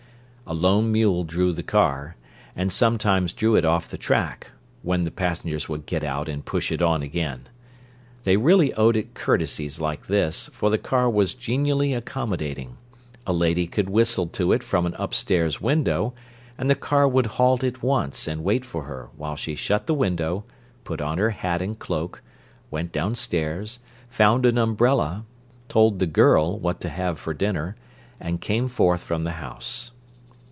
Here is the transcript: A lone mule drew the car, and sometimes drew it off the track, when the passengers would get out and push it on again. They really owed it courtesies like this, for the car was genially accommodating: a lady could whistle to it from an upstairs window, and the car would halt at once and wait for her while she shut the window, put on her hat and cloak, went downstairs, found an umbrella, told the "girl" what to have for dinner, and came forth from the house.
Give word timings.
A 0.47 0.51
lone 0.55 0.91
mule 0.91 1.23
drew 1.23 1.53
the 1.53 1.63
car, 1.63 2.17
and 2.57 2.73
sometimes 2.73 3.31
drew 3.31 3.55
it 3.55 3.63
off 3.63 3.87
the 3.87 3.97
track, 3.97 4.51
when 4.83 5.03
the 5.03 5.11
passengers 5.11 5.69
would 5.69 5.85
get 5.85 6.03
out 6.03 6.27
and 6.27 6.43
push 6.43 6.73
it 6.73 6.81
on 6.81 7.01
again. 7.01 7.47
They 8.25 8.35
really 8.35 8.73
owed 8.73 8.97
it 8.97 9.13
courtesies 9.13 9.79
like 9.79 10.07
this, 10.07 10.49
for 10.51 10.69
the 10.69 10.77
car 10.77 11.09
was 11.09 11.35
genially 11.35 11.93
accommodating: 11.93 12.75
a 13.25 13.31
lady 13.31 13.65
could 13.65 13.89
whistle 13.89 14.27
to 14.27 14.51
it 14.51 14.61
from 14.61 14.85
an 14.85 14.93
upstairs 14.99 15.61
window, 15.61 16.13
and 16.57 16.69
the 16.69 16.75
car 16.75 17.07
would 17.07 17.27
halt 17.37 17.63
at 17.63 17.81
once 17.81 18.27
and 18.27 18.43
wait 18.43 18.65
for 18.65 18.83
her 18.83 19.07
while 19.15 19.37
she 19.37 19.55
shut 19.55 19.87
the 19.87 19.93
window, 19.93 20.43
put 20.83 20.99
on 20.99 21.17
her 21.17 21.29
hat 21.29 21.61
and 21.61 21.79
cloak, 21.79 22.21
went 22.69 22.91
downstairs, 22.91 23.79
found 24.09 24.45
an 24.45 24.57
umbrella, 24.57 25.23
told 25.69 25.99
the 25.99 26.07
"girl" 26.07 26.59
what 26.59 26.81
to 26.81 26.89
have 26.89 27.17
for 27.17 27.33
dinner, 27.33 27.77
and 28.19 28.41
came 28.41 28.67
forth 28.67 29.01
from 29.01 29.23
the 29.23 29.33
house. 29.39 29.91